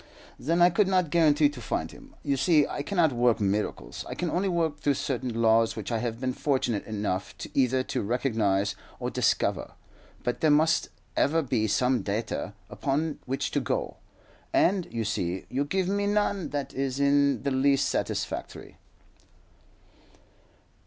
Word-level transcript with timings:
"Then 0.39 0.63
I 0.63 0.71
could 0.71 0.87
not 0.87 1.11
guarantee 1.11 1.47
to 1.49 1.61
find 1.61 1.91
him. 1.91 2.15
You 2.23 2.35
see, 2.35 2.65
I 2.65 2.81
cannot 2.81 3.13
work 3.13 3.39
miracles. 3.39 4.03
I 4.09 4.15
can 4.15 4.31
only 4.31 4.49
work 4.49 4.79
through 4.79 4.95
certain 4.95 5.39
laws 5.39 5.75
which 5.75 5.91
I 5.91 5.99
have 5.99 6.19
been 6.19 6.33
fortunate 6.33 6.83
enough 6.87 7.35
either 7.53 7.83
to 7.83 8.01
recognize 8.01 8.73
or 8.99 9.11
discover; 9.11 9.73
but 10.23 10.41
there 10.41 10.49
must 10.49 10.89
ever 11.15 11.43
be 11.43 11.67
some 11.67 12.01
data 12.01 12.53
upon 12.67 13.19
which 13.27 13.51
to 13.51 13.59
go, 13.59 13.97
and, 14.51 14.91
you 14.91 15.05
see, 15.05 15.45
you 15.51 15.65
give 15.65 15.87
me 15.87 16.07
none 16.07 16.49
that 16.49 16.73
is 16.73 16.99
in 16.99 17.43
the 17.43 17.51
least 17.51 17.87
satisfactory." 17.87 18.77